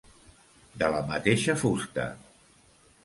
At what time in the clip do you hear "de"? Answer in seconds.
0.83-0.89